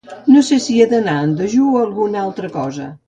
No 0.35 0.41
sé 0.47 0.57
si 0.67 0.77
he 0.79 0.87
d'anar 0.93 1.17
en 1.25 1.35
dejú 1.41 1.67
o 1.75 1.83
alguna 1.83 2.21
altra 2.25 2.51
cosa. 2.57 2.91